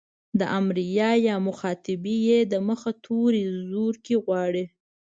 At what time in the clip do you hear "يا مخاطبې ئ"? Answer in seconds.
1.27-2.37